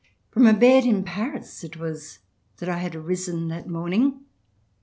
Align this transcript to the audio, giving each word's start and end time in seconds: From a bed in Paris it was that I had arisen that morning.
From 0.31 0.47
a 0.47 0.53
bed 0.53 0.83
in 0.85 1.03
Paris 1.03 1.63
it 1.63 1.77
was 1.77 2.17
that 2.57 2.67
I 2.67 2.77
had 2.77 2.95
arisen 2.95 3.49
that 3.49 3.67
morning. 3.69 4.21